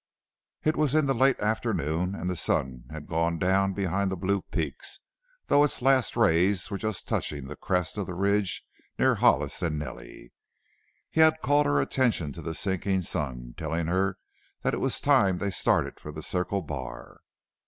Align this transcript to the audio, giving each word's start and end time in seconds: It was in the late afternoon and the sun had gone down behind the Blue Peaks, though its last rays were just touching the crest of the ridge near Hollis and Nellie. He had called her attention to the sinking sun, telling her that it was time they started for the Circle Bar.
It 0.63 0.75
was 0.75 0.95
in 0.95 1.05
the 1.05 1.13
late 1.13 1.39
afternoon 1.39 2.15
and 2.15 2.27
the 2.27 2.35
sun 2.35 2.85
had 2.89 3.05
gone 3.05 3.37
down 3.37 3.73
behind 3.73 4.11
the 4.11 4.17
Blue 4.17 4.41
Peaks, 4.41 4.99
though 5.45 5.63
its 5.63 5.79
last 5.79 6.17
rays 6.17 6.71
were 6.71 6.79
just 6.79 7.07
touching 7.07 7.45
the 7.45 7.55
crest 7.55 7.99
of 7.99 8.07
the 8.07 8.15
ridge 8.15 8.65
near 8.97 9.13
Hollis 9.13 9.61
and 9.61 9.77
Nellie. 9.77 10.33
He 11.11 11.21
had 11.21 11.39
called 11.43 11.67
her 11.67 11.79
attention 11.79 12.31
to 12.31 12.41
the 12.41 12.55
sinking 12.55 13.03
sun, 13.03 13.53
telling 13.55 13.85
her 13.85 14.17
that 14.63 14.73
it 14.73 14.81
was 14.81 14.99
time 14.99 15.37
they 15.37 15.51
started 15.51 15.99
for 15.99 16.11
the 16.11 16.23
Circle 16.23 16.63
Bar. 16.63 17.21